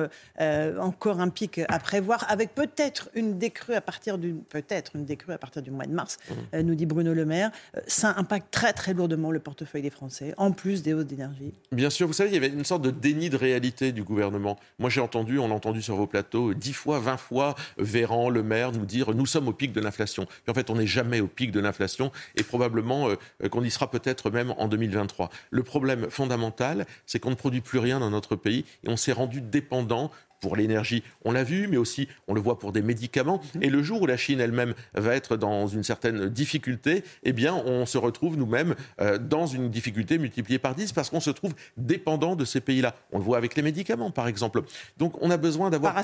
encore 0.79 1.19
un 1.19 1.29
pic 1.29 1.61
à 1.69 1.79
prévoir, 1.79 2.25
avec 2.29 2.53
peut-être 2.53 3.09
une 3.15 3.37
décrue 3.37 3.73
à 3.73 3.81
partir 3.81 4.17
du 4.17 4.33
peut-être 4.33 4.95
une 4.95 5.05
décrue 5.05 5.33
à 5.33 5.37
partir 5.37 5.61
du 5.61 5.71
mois 5.71 5.85
de 5.85 5.93
mars, 5.93 6.17
mmh. 6.29 6.59
nous 6.61 6.75
dit 6.75 6.85
Bruno 6.85 7.13
Le 7.13 7.25
Maire. 7.25 7.51
ça 7.87 8.13
impacte 8.17 8.51
très 8.51 8.73
très 8.73 8.93
lourdement 8.93 9.31
le 9.31 9.39
portefeuille 9.39 9.81
des 9.81 9.89
Français, 9.89 10.33
en 10.37 10.51
plus 10.51 10.83
des 10.83 10.93
hausses 10.93 11.05
d'énergie. 11.05 11.53
Bien 11.71 11.89
sûr, 11.89 12.07
vous 12.07 12.13
savez, 12.13 12.29
il 12.29 12.33
y 12.33 12.37
avait 12.37 12.49
une 12.49 12.65
sorte 12.65 12.81
de 12.81 12.91
déni 12.91 13.29
de 13.29 13.37
réalité 13.37 13.91
du 13.91 14.03
gouvernement. 14.03 14.57
Moi, 14.79 14.89
j'ai 14.89 15.01
entendu, 15.01 15.39
on 15.39 15.47
l'a 15.47 15.55
entendu 15.55 15.81
sur 15.81 15.95
vos 15.95 16.07
plateaux, 16.07 16.53
dix 16.53 16.73
fois, 16.73 16.99
vingt 16.99 17.17
fois, 17.17 17.44
Véran, 17.77 18.29
Le 18.29 18.43
Maire 18.43 18.71
nous 18.71 18.85
dire 18.85 19.13
nous 19.13 19.25
sommes 19.25 19.47
au 19.47 19.53
pic 19.53 19.73
de 19.73 19.81
l'inflation. 19.81 20.27
en 20.47 20.53
fait, 20.53 20.69
on 20.69 20.75
n'est 20.75 20.87
jamais 20.87 21.19
au 21.19 21.27
pic 21.27 21.51
de 21.51 21.59
l'inflation 21.59 22.11
et 22.35 22.43
probablement 22.43 23.09
euh, 23.09 23.49
qu'on 23.49 23.63
y 23.63 23.71
sera 23.71 23.91
peut-être 23.91 24.31
même 24.31 24.53
en 24.57 24.67
2023. 24.67 25.29
Le 25.51 25.63
problème 25.63 26.09
fondamental, 26.09 26.85
c'est 27.05 27.19
qu'on 27.19 27.31
ne 27.31 27.35
produit 27.35 27.61
plus 27.61 27.79
rien 27.79 27.99
dans 27.99 28.09
notre 28.09 28.35
pays 28.35 28.65
et 28.83 28.89
on 28.89 28.97
s'est 28.97 29.11
rendu 29.11 29.41
dépendant 29.41 30.11
pour 30.39 30.55
l'énergie, 30.55 31.03
on 31.23 31.31
l'a 31.31 31.43
vu, 31.43 31.67
mais 31.67 31.77
aussi 31.77 32.07
on 32.27 32.33
le 32.33 32.41
voit 32.41 32.59
pour 32.59 32.71
des 32.71 32.81
médicaments. 32.81 33.41
Mhm. 33.55 33.63
Et 33.63 33.69
le 33.69 33.83
jour 33.83 34.01
où 34.01 34.05
la 34.05 34.17
Chine 34.17 34.39
elle-même 34.39 34.73
va 34.93 35.15
être 35.15 35.37
dans 35.37 35.67
une 35.67 35.83
certaine 35.83 36.29
difficulté, 36.29 37.03
eh 37.23 37.33
bien, 37.33 37.55
on 37.55 37.85
se 37.85 37.97
retrouve 37.97 38.37
nous-mêmes 38.37 38.75
euh, 39.01 39.17
dans 39.17 39.47
une 39.47 39.69
difficulté 39.69 40.17
multipliée 40.17 40.59
par 40.59 40.75
10 40.75 40.93
parce 40.93 41.09
qu'on 41.09 41.19
se 41.19 41.31
trouve 41.31 41.53
dépendant 41.77 42.35
de 42.35 42.45
ces 42.45 42.61
pays-là. 42.61 42.95
On 43.11 43.17
le 43.17 43.23
voit 43.23 43.37
avec 43.37 43.55
les 43.55 43.61
médicaments, 43.61 44.11
par 44.11 44.27
exemple. 44.27 44.61
Donc, 44.97 45.13
on 45.21 45.31
a 45.31 45.37
besoin 45.37 45.69
d'avoir 45.69 45.97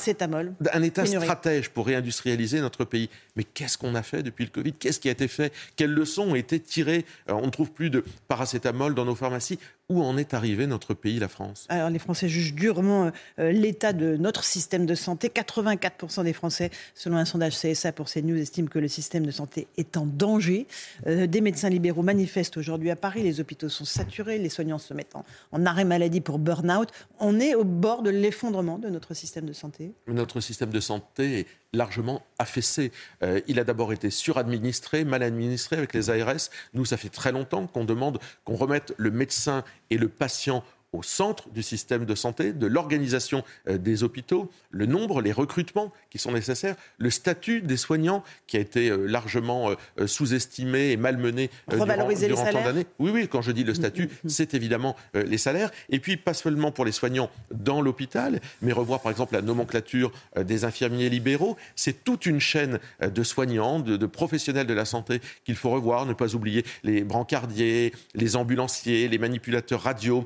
un 0.74 0.84
État 0.84 1.06
stratège 1.06 1.70
pour 1.70 1.88
réindustrialiser 1.88 2.62
notre 2.62 2.86
pays. 2.86 3.10
Mais 3.36 3.44
qu'est-ce 3.44 3.78
qu'on 3.78 3.96
a 3.96 4.04
fait 4.04 4.24
depuis 4.24 4.46
le 4.46 4.52
Covid? 4.52 4.74
Qu'est-ce 4.74 5.00
qui 5.00 5.10
a 5.10 5.12
été 5.12 5.28
fait? 5.28 5.54
Quelles 5.76 5.94
leçons 5.94 6.30
ont 6.30 6.36
été 6.36 6.60
tirées? 6.60 7.06
Euh, 7.30 7.34
On 7.34 7.46
ne 7.46 7.52
trouve 7.52 7.72
plus 7.72 7.90
de 7.90 8.04
paracétamol 8.28 8.96
dans 8.96 9.06
nos 9.06 9.16
pharmacies. 9.16 9.60
Où 9.90 10.02
en 10.02 10.18
est 10.18 10.34
arrivé 10.34 10.68
notre 10.68 10.94
pays, 10.94 11.20
la 11.20 11.28
France? 11.28 11.66
Alors, 11.70 11.90
les 11.90 12.00
Français 12.00 12.30
jugent 12.30 12.54
durement 12.54 13.12
euh, 13.40 13.52
l'état 13.52 13.92
de 13.92 14.16
notre 14.16 14.44
système 14.44 14.86
de 14.86 14.96
santé. 14.96 15.28
84% 15.28 16.24
des 16.24 16.32
Français, 16.34 16.72
selon 16.96 17.18
un 17.18 17.26
sondage 17.26 17.58
CSA 17.60 17.92
pour 17.92 18.08
CNews, 18.10 18.38
estiment 18.38 18.70
que 18.70 18.80
le 18.80 18.88
système 18.88 19.26
de 19.26 19.32
santé 19.32 19.68
est 19.78 19.98
en 19.98 20.06
danger. 20.06 20.66
Euh, 21.08 21.28
des 21.28 21.42
médecins 21.42 21.70
libéraux 21.70 22.04
manifestent 22.04 22.56
aujourd'hui 22.56 22.90
à 22.90 22.96
Paris. 22.96 23.22
Les 23.22 23.42
hôpitaux 23.42 23.68
sont 23.68 23.84
saturés, 23.84 24.38
les 24.38 24.50
soignants 24.50 24.80
se 24.80 24.94
mettent 24.94 25.16
en, 25.52 25.66
arrêt 25.66 25.86
maladie 25.86 26.22
pour 26.22 26.40
burn-out. 26.40 26.90
On 27.20 27.40
est 27.40 27.56
au 27.56 27.66
bord 27.66 28.02
de 28.02 28.10
l'effondrement 28.10 28.78
de 28.78 28.90
notre 28.90 29.14
système 29.14 29.46
de 29.46 29.54
santé. 29.54 29.94
Notre 30.08 30.40
système 30.40 30.70
de 30.70 30.80
santé 30.80 31.40
est 31.40 31.48
largement 31.74 32.26
affaissé. 32.40 32.92
Euh, 33.24 33.42
il 33.48 33.60
a 33.60 33.64
d'abord 33.64 33.94
été 33.94 34.10
suradministré, 34.10 35.04
mal 35.06 35.24
administré 35.24 35.78
avec 35.78 35.94
les 35.94 36.10
ARS. 36.10 36.50
Nous, 36.74 36.86
ça 36.86 36.98
fait 36.98 37.10
très 37.10 37.32
longtemps 37.32 37.68
qu'on 37.68 37.86
demande 37.86 38.20
qu'on 38.44 38.56
remette 38.56 38.94
le 38.98 39.12
médecin 39.12 39.64
et 39.90 39.98
le 39.98 40.10
patient 40.10 40.64
au 40.94 41.04
centre 41.04 41.50
du 41.50 41.64
système 41.64 42.06
de 42.06 42.16
santé, 42.16 42.52
de 42.52 42.68
l'organisation 42.68 43.44
euh, 43.70 43.78
des 43.78 44.04
hôpitaux, 44.04 44.52
le 44.72 44.86
nombre, 44.86 45.22
les 45.22 45.32
recrutements 45.32 45.94
qui 46.10 46.18
sont 46.18 46.34
nécessaires, 46.34 46.76
le 46.98 47.10
statut 47.10 47.62
des 47.62 47.78
soignants 47.78 48.24
qui 48.48 48.58
a 48.58 48.60
été 48.60 48.90
euh, 48.90 49.06
largement 49.06 49.70
euh, 49.70 50.08
sous-estimé 50.08 50.92
et 50.92 50.98
malmené 50.98 51.50
durant, 51.70 51.86
durant 51.86 52.46
tant 52.46 52.64
d'années. 52.64 52.86
Oui, 53.00 53.12
oui, 53.12 53.28
quand 53.30 53.42
je 53.42 53.52
dis 53.52 53.64
le 53.64 53.74
statut, 53.74 54.04
mm, 54.04 54.08
mm, 54.08 54.26
mm. 54.26 54.30
c'est 54.30 54.54
évidemment 54.54 54.96
les 55.14 55.38
salaires. 55.38 55.72
Et 55.90 56.00
puis, 56.00 56.18
pas 56.18 56.34
seulement 56.34 56.72
pour 56.72 56.84
les 56.84 56.92
soignants 56.92 57.30
dans 57.54 57.82
l'hôpital, 57.82 58.42
mais 58.62 58.74
revoir 58.74 59.02
par 59.02 59.12
exemple 59.12 59.34
la 59.34 59.42
nomenclature 59.42 60.12
des 60.36 60.66
infirmiers 60.66 61.10
libéraux. 61.10 61.58
C'est 61.76 62.04
toute 62.04 62.26
une 62.26 62.40
chaîne 62.40 62.80
de 63.02 63.24
soignants, 63.24 63.80
de, 63.80 63.98
de 63.98 64.06
professionnels 64.06 64.68
de 64.68 64.74
la 64.74 64.86
santé 64.86 65.22
qu'il 65.46 65.56
faut 65.56 65.70
revoir, 65.70 66.06
ne 66.06 66.14
pas 66.14 66.36
oublier 66.36 66.66
les 66.84 67.04
brancardiers, 67.04 67.94
les 68.16 68.36
ambulanciers, 68.36 69.08
les 69.08 69.18
manipulateurs 69.18 69.82
radio 69.82 70.26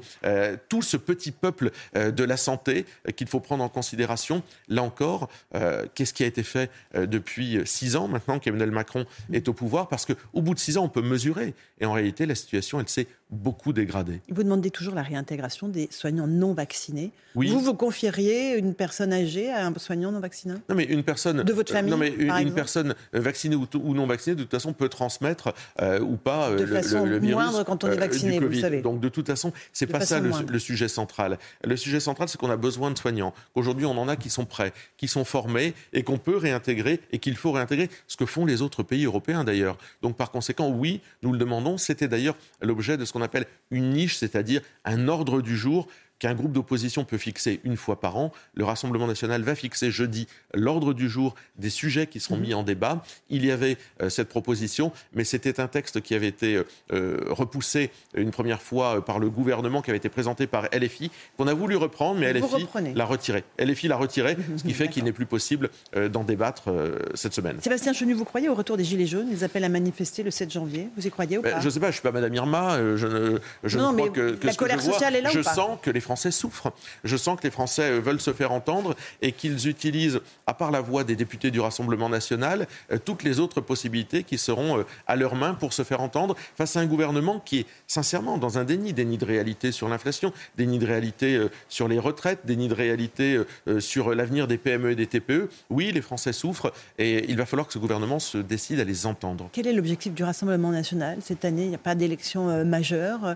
tout 0.55 0.81
ce 0.81 0.97
petit 0.97 1.31
peuple 1.31 1.71
euh, 1.95 2.11
de 2.11 2.23
la 2.23 2.37
santé 2.37 2.85
euh, 3.07 3.11
qu'il 3.11 3.27
faut 3.27 3.39
prendre 3.39 3.63
en 3.63 3.69
considération. 3.69 4.43
Là 4.67 4.83
encore, 4.83 5.29
euh, 5.55 5.85
qu'est-ce 5.93 6.13
qui 6.13 6.23
a 6.23 6.27
été 6.27 6.43
fait 6.43 6.69
depuis 6.95 7.59
six 7.65 7.95
ans 7.95 8.07
maintenant 8.07 8.39
qu'Emmanuel 8.39 8.71
Macron 8.71 9.05
est 9.31 9.47
au 9.47 9.53
pouvoir? 9.53 9.87
Parce 9.87 10.05
qu'au 10.05 10.41
bout 10.41 10.53
de 10.53 10.59
six 10.59 10.77
ans, 10.77 10.83
on 10.83 10.89
peut 10.89 11.01
mesurer. 11.01 11.53
Et 11.79 11.85
en 11.85 11.93
réalité, 11.93 12.25
la 12.25 12.35
situation, 12.35 12.79
elle 12.79 12.89
s'est 12.89 13.07
beaucoup 13.31 13.73
dégradée. 13.73 14.21
Vous 14.29 14.43
demandez 14.43 14.69
toujours 14.69 14.93
la 14.93 15.01
réintégration 15.01 15.67
des 15.67 15.87
soignants 15.91 16.27
non 16.27 16.53
vaccinés. 16.53 17.11
Vous 17.33 17.59
vous 17.59 17.73
confieriez 17.73 18.57
une 18.57 18.73
personne 18.73 19.11
âgée 19.11 19.51
à 19.51 19.65
un 19.65 19.73
soignant 19.77 20.11
non 20.11 20.19
vacciné 20.19 20.53
Non, 20.69 20.75
mais 20.75 20.85
une 20.85 21.03
personne 21.03 21.43
de 21.43 21.53
votre 21.53 21.73
famille. 21.73 21.91
Non, 21.91 21.97
mais 21.97 22.09
une, 22.09 22.53
personne 22.53 22.95
vaccinée 23.13 23.55
ou, 23.55 23.93
non 23.93 24.05
vaccinée, 24.05 24.35
de 24.35 24.43
toute 24.43 24.51
façon, 24.51 24.73
peut 24.73 24.89
transmettre 24.89 25.53
ou 26.01 26.15
pas 26.17 26.51
de 26.51 26.63
le, 26.63 26.75
façon 26.75 27.05
le, 27.05 27.17
virus 27.17 27.35
moindre 27.35 27.63
quand 27.63 27.83
on 27.83 27.91
est 27.91 27.97
vacciné, 27.97 28.39
vous 28.39 28.53
savez. 28.53 28.81
Donc 28.81 28.99
de 28.99 29.09
toute 29.09 29.27
façon, 29.27 29.51
c'est 29.73 29.87
pas 29.87 30.01
ça 30.01 30.19
le, 30.19 30.31
le 30.47 30.59
sujet 30.59 30.87
central. 30.87 31.37
Le 31.63 31.75
sujet 31.75 31.99
central, 31.99 32.29
c'est 32.29 32.37
qu'on 32.37 32.51
a 32.51 32.57
besoin 32.57 32.91
de 32.91 32.97
soignants. 32.97 33.33
Qu'aujourd'hui, 33.53 33.85
on 33.85 33.97
en 33.97 34.07
a 34.07 34.15
qui 34.15 34.29
sont 34.29 34.45
prêts, 34.45 34.71
qui 34.97 35.07
sont 35.07 35.25
formés 35.25 35.73
et 35.93 36.03
qu'on 36.03 36.17
peut 36.17 36.37
réintégrer 36.37 37.01
et 37.11 37.19
qu'il 37.19 37.35
faut 37.35 37.51
réintégrer, 37.51 37.89
ce 38.07 38.17
que 38.17 38.25
font 38.25 38.45
les 38.45 38.61
autres 38.61 38.83
pays 38.83 39.05
européens 39.05 39.43
d'ailleurs. 39.43 39.77
Donc 40.01 40.15
par 40.15 40.31
conséquent, 40.31 40.69
oui, 40.69 41.01
nous 41.21 41.31
le 41.31 41.37
demandons. 41.37 41.77
C'était 41.77 42.07
d'ailleurs 42.07 42.35
l'objet 42.61 42.97
de 42.97 43.05
ce 43.05 43.13
qu'on 43.15 43.21
appelle 43.21 43.45
une 43.71 43.91
niche, 43.91 44.17
c'est-à-dire 44.17 44.61
un 44.83 45.07
ordre 45.07 45.41
du 45.41 45.55
jour 45.55 45.87
qu'un 46.19 46.33
groupe 46.33 46.51
d'opposition 46.51 47.03
peut 47.03 47.17
fixer 47.17 47.59
une 47.63 47.77
fois 47.77 47.99
par 47.99 48.17
an. 48.17 48.31
Le 48.53 48.63
Rassemblement 48.63 49.07
national 49.07 49.41
va 49.43 49.55
fixer 49.55 49.91
jeudi 49.91 50.27
l'ordre 50.53 50.93
du 50.93 51.09
jour 51.09 51.35
des 51.57 51.69
sujets 51.69 52.07
qui 52.07 52.19
seront 52.19 52.37
mhm. 52.37 52.41
mis 52.43 52.53
en 52.53 52.63
débat. 52.63 53.03
Il 53.29 53.45
y 53.45 53.51
avait 53.51 53.77
euh, 54.01 54.09
cette 54.09 54.29
proposition, 54.29 54.91
mais 55.13 55.23
c'était 55.23 55.59
un 55.59 55.67
texte 55.67 56.01
qui 56.01 56.15
avait 56.15 56.27
été 56.27 56.61
euh, 56.91 57.19
repoussé 57.29 57.91
une 58.15 58.31
première 58.31 58.61
fois 58.61 58.97
euh, 58.97 59.01
par 59.01 59.19
le 59.19 59.29
gouvernement, 59.29 59.81
qui 59.81 59.91
avait 59.91 59.97
été 59.97 60.09
présenté 60.09 60.47
par 60.47 60.67
LFI, 60.73 61.11
qu'on 61.37 61.47
a 61.47 61.53
voulu 61.53 61.75
reprendre, 61.75 62.19
mais 62.19 62.33
LFI 62.33 62.67
l'a 62.93 63.05
retiré. 63.05 63.43
LFI 63.59 63.87
l'a 63.87 63.97
retiré, 63.97 64.37
ce 64.57 64.63
qui 64.63 64.73
fait 64.73 64.87
qu'il 64.87 65.03
n'est 65.03 65.11
plus 65.11 65.25
possible 65.25 65.69
d'en 66.11 66.23
débattre 66.23 66.73
cette 67.13 67.33
semaine. 67.33 67.57
Sébastien 67.61 67.93
Chenu, 67.93 68.13
vous 68.13 68.25
croyez 68.25 68.49
au 68.49 68.55
retour 68.55 68.77
des 68.77 68.83
Gilets 68.83 69.05
jaunes? 69.05 69.27
Ils 69.31 69.43
appellent 69.43 69.63
à 69.63 69.69
manifester 69.69 70.23
le 70.23 70.31
7 70.31 70.51
janvier. 70.51 70.89
Vous 70.95 71.05
y 71.05 71.09
croyez 71.09 71.37
ou 71.37 71.41
ben, 71.41 71.53
pas? 71.53 71.59
Je 71.59 71.65
ne 71.65 71.69
sais 71.69 71.79
pas, 71.79 71.87
je 71.87 71.89
ne 71.89 71.93
suis 71.93 72.01
pas 72.01 72.11
Madame 72.11 72.33
Irma. 72.33 72.77
Je 72.95 73.07
ne, 73.07 73.39
je 73.63 73.77
non, 73.77 73.93
crois 73.93 74.09
que, 74.09 74.31
que 74.31 74.47
la 74.47 74.53
colère 74.53 74.81
sociale 74.81 75.15
est 75.15 75.21
là 75.21 75.29
je 75.29 75.39
ou 75.39 75.43
pas? 75.43 75.53
sens 75.53 75.79
que 75.81 75.89
les 75.89 76.01
Français 76.05 76.31
souffrent. 76.31 76.71
Je 77.03 77.17
sens 77.17 77.37
que 77.37 77.43
les 77.43 77.51
Français 77.51 77.91
euh, 77.91 77.99
veulent 77.99 78.21
se 78.21 78.31
faire 78.31 78.51
entendre 78.51 78.95
et 79.21 79.31
qu'ils 79.31 79.67
utilisent, 79.67 80.21
à 80.45 80.53
part 80.53 80.71
la 80.71 80.79
voix 80.79 81.03
des 81.03 81.15
députés 81.15 81.49
du 81.51 81.59
Rassemblement 81.59 82.09
national, 82.09 82.67
euh, 82.91 82.99
toutes 83.03 83.23
les 83.23 83.39
autres 83.39 83.59
possibilités 83.59 84.23
qui 84.23 84.37
seront 84.37 84.79
euh, 84.79 84.83
à 85.07 85.15
leur 85.15 85.35
main 85.35 85.55
pour 85.55 85.73
se 85.73 85.83
faire 85.83 86.01
entendre 86.01 86.35
face 86.55 86.77
à 86.77 86.79
un 86.79 86.85
gouvernement 86.85 87.39
qui 87.39 87.61
est 87.61 87.65
sincèrement 87.87 88.37
dans 88.37 88.59
un 88.59 88.63
déni, 88.63 88.93
déni 88.93 89.17
de 89.17 89.25
réalité 89.25 89.71
sur 89.71 89.89
l'inflation, 89.89 90.31
déni 90.57 90.77
de 90.77 90.85
réalité 90.85 91.47
sur 91.69 91.87
les 91.87 91.97
retraites, 91.97 92.45
déni 92.45 92.67
de 92.67 92.73
réalité 92.75 93.41
sur 93.79 94.13
l'avenir 94.13 94.47
des 94.47 94.57
PME 94.57 94.91
et 94.91 94.95
des 94.95 95.07
TPE. 95.07 95.49
Oui, 95.69 95.91
les 95.91 96.01
Français 96.01 96.33
souffrent 96.33 96.71
et 96.99 97.25
il 97.29 97.37
va 97.37 97.45
falloir 97.45 97.65
que 97.65 97.73
ce 97.73 97.79
gouvernement 97.79 98.19
se 98.19 98.37
décide 98.37 98.79
à 98.79 98.83
les 98.83 99.05
entendre. 99.05 99.49
Quel 99.51 99.67
est 99.67 99.73
l'objectif 99.73 100.13
du 100.13 100.23
Rassemblement 100.23 100.71
national 100.71 101.17
cette 101.21 101.45
année? 101.45 101.63
Il 101.63 101.69
n'y 101.69 101.75
a 101.75 101.79
pas 101.79 101.95
d'élection 101.95 102.63
majeure. 102.65 103.35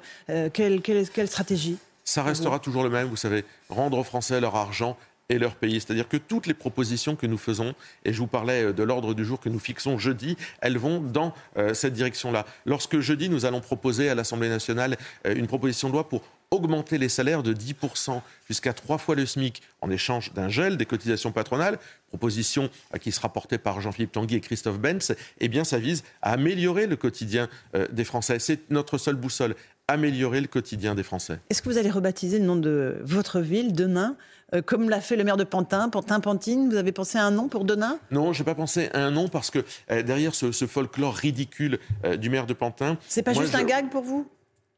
quelle, 0.53 0.81
quelle 0.81 1.27
stratégie? 1.27 1.79
Ça 2.09 2.23
restera 2.23 2.57
toujours 2.57 2.83
le 2.83 2.89
même, 2.89 3.07
vous 3.07 3.15
savez, 3.15 3.45
rendre 3.69 3.99
aux 3.99 4.03
Français 4.03 4.41
leur 4.41 4.55
argent 4.55 4.97
et 5.29 5.37
leur 5.37 5.53
pays. 5.53 5.79
C'est-à-dire 5.79 6.09
que 6.09 6.17
toutes 6.17 6.47
les 6.47 6.55
propositions 6.55 7.15
que 7.15 7.27
nous 7.27 7.37
faisons, 7.37 7.75
et 8.03 8.13
je 8.13 8.17
vous 8.17 8.25
parlais 8.25 8.63
euh, 8.63 8.73
de 8.73 8.81
l'ordre 8.81 9.13
du 9.13 9.23
jour 9.23 9.39
que 9.39 9.47
nous 9.47 9.59
fixons 9.59 9.99
jeudi, 9.99 10.35
elles 10.61 10.79
vont 10.79 10.99
dans 11.01 11.35
euh, 11.57 11.75
cette 11.75 11.93
direction-là. 11.93 12.47
Lorsque 12.65 12.99
jeudi, 12.99 13.29
nous 13.29 13.45
allons 13.45 13.61
proposer 13.61 14.09
à 14.09 14.15
l'Assemblée 14.15 14.49
nationale 14.49 14.97
euh, 15.27 15.35
une 15.35 15.45
proposition 15.45 15.89
de 15.89 15.93
loi 15.93 16.09
pour 16.09 16.23
augmenter 16.49 16.97
les 16.97 17.09
salaires 17.09 17.43
de 17.43 17.53
10% 17.53 18.21
jusqu'à 18.47 18.73
trois 18.73 18.97
fois 18.97 19.13
le 19.13 19.27
SMIC 19.27 19.61
en 19.81 19.91
échange 19.91 20.33
d'un 20.33 20.49
gel 20.49 20.77
des 20.77 20.87
cotisations 20.87 21.31
patronales, 21.31 21.77
proposition 22.07 22.71
qui 22.99 23.11
sera 23.11 23.31
portée 23.31 23.59
par 23.59 23.81
Jean-Philippe 23.81 24.13
Tanguy 24.13 24.37
et 24.37 24.41
Christophe 24.41 24.79
Benz, 24.79 25.15
eh 25.39 25.47
bien 25.47 25.63
ça 25.63 25.77
vise 25.77 26.03
à 26.23 26.31
améliorer 26.31 26.87
le 26.87 26.95
quotidien 26.95 27.49
des 27.91 28.03
Français. 28.03 28.39
C'est 28.39 28.71
notre 28.71 28.97
seule 28.97 29.13
boussole 29.13 29.53
améliorer 29.89 30.41
le 30.41 30.47
quotidien 30.47 30.95
des 30.95 31.03
Français. 31.03 31.39
Est-ce 31.49 31.61
que 31.61 31.69
vous 31.69 31.77
allez 31.77 31.89
rebaptiser 31.89 32.39
le 32.39 32.45
nom 32.45 32.55
de 32.55 32.97
votre 33.03 33.39
ville 33.39 33.73
demain 33.73 34.15
euh, 34.55 34.61
comme 34.63 34.89
l'a 34.89 34.99
fait 34.99 35.15
le 35.15 35.23
maire 35.23 35.37
de 35.37 35.43
Pantin, 35.43 35.89
Pantin-Pantine, 35.89 36.69
vous 36.69 36.75
avez 36.75 36.91
pensé 36.91 37.17
à 37.17 37.25
un 37.25 37.31
nom 37.31 37.47
pour 37.47 37.65
demain? 37.65 37.99
Non, 38.09 38.33
je 38.33 38.39
n'ai 38.39 38.45
pas 38.45 38.55
pensé 38.55 38.89
à 38.93 39.05
un 39.05 39.11
nom 39.11 39.27
parce 39.27 39.51
que 39.51 39.59
euh, 39.91 40.01
derrière 40.01 40.33
ce, 40.33 40.51
folklore 40.51 41.13
ridicule 41.13 41.77
euh, 42.03 42.17
du 42.17 42.29
maire 42.29 42.47
de 42.47 42.53
Pantin. 42.53 42.97
C'est 43.07 43.21
pas 43.21 43.33
juste 43.33 43.53
un 43.53 43.63
gag 43.63 43.89
pour 43.89 44.03
vous? 44.03 44.27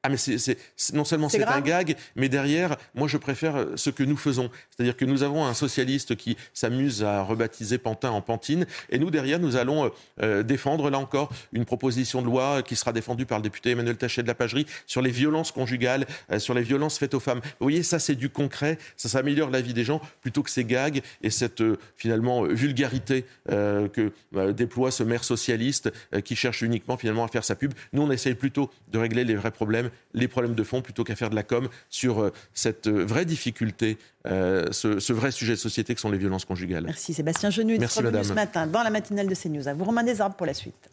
Ah 0.04 0.10
mais 0.10 0.18
c'est, 0.18 0.58
non 0.94 1.06
seulement 1.06 1.30
c'est 1.30 1.44
un 1.44 1.62
gag, 1.62 1.96
mais 2.16 2.28
derrière, 2.28 2.76
moi 2.96 3.08
je 3.08 3.18
préfère 3.18 3.56
euh, 3.56 3.74
ce 3.76 3.92
que 3.92 4.02
nous 4.02 4.18
faisons. 4.18 4.50
C'est-à-dire 4.72 4.98
que 4.98 5.06
nous 5.06 5.22
avons 5.22 5.46
un 5.46 5.54
socialiste 5.54 6.16
qui 6.16 6.38
s'amuse 6.54 7.04
à 7.04 7.22
rebaptiser 7.22 7.78
Pantin 7.78 8.10
en 8.10 8.22
Pantine, 8.22 8.66
et 8.90 8.98
nous 8.98 9.12
derrière, 9.12 9.38
nous 9.40 9.58
allons 9.58 9.86
euh, 9.86 9.90
euh, 10.24 10.44
défendre, 10.44 10.90
là 10.90 10.98
encore, 10.98 11.32
une 11.54 11.66
proposition 11.66 12.24
de 12.24 12.26
loi 12.26 12.64
qui 12.64 12.76
sera 12.76 12.94
défendue 12.94 13.28
par 13.28 13.38
le 13.38 13.44
député 13.44 13.72
Emmanuel 13.72 13.96
Tachet 13.96 14.24
de 14.24 14.28
la 14.28 14.34
Pagerie 14.34 14.66
sur 14.88 15.04
les 15.04 15.12
violences 15.12 15.52
conjugales, 15.52 16.08
sur 16.40 16.56
les 16.56 16.64
violences 16.64 16.98
faites 16.98 17.14
aux 17.14 17.20
femmes. 17.20 17.42
Vous 17.44 17.66
voyez, 17.66 17.84
ça 17.84 18.00
c'est 18.00 18.16
du 18.16 18.30
concret, 18.30 18.80
ça 18.98 19.08
s'améliore 19.08 19.52
la 19.52 19.62
vie 19.62 19.74
des 19.74 19.84
gens, 19.84 20.02
plutôt 20.22 20.42
que 20.42 20.50
ces 20.50 20.66
gags 20.66 21.02
et 21.22 21.30
cette 21.30 21.64
finalement 21.96 22.44
vulgarité 22.44 23.26
que 23.48 24.12
déploie 24.52 24.92
ce 24.92 25.04
maire 25.04 25.24
socialiste 25.24 25.92
qui 26.24 26.36
cherche 26.36 26.62
uniquement 26.62 26.98
finalement 26.98 27.24
à 27.24 27.28
faire 27.28 27.44
sa 27.44 27.56
pub. 27.56 27.74
Nous, 27.94 28.02
on 28.02 28.12
essaye 28.12 28.36
plutôt 28.36 28.70
de 28.92 28.98
régler 28.98 29.24
les 29.24 29.36
vrais 29.36 29.52
problèmes 29.52 29.91
les 30.14 30.28
problèmes 30.28 30.56
de 30.56 30.64
fond 30.64 30.82
plutôt 30.82 31.04
qu'à 31.04 31.16
faire 31.16 31.30
de 31.30 31.36
la 31.36 31.44
com 31.44 31.70
sur 31.90 32.20
euh, 32.20 32.34
cette 32.54 32.88
euh, 32.88 33.06
vraie 33.06 33.26
difficulté, 33.26 33.98
euh, 34.28 34.72
ce, 34.72 35.14
vrai 35.14 35.32
sujet 35.32 35.54
de 35.54 35.58
société 35.58 35.96
que 35.96 36.02
sont 36.02 36.12
les 36.12 36.18
violences 36.18 36.46
conjugales. 36.46 36.86
Merci 36.86 37.14
Sébastien 37.14 37.50
Genu. 37.50 37.78
Merci 37.80 38.02
madame. 38.02 38.24
ce 38.24 38.34
matin 38.34 38.68
dans 38.68 38.84
la 38.84 38.90
matinale 38.90 39.28
de 39.28 39.36
CNews. 39.36 39.68
À 39.68 39.74
vous 39.74 39.84
Romain 39.84 40.04
Desarbes 40.04 40.36
pour 40.36 40.46
la 40.46 40.54
suite. 40.54 40.90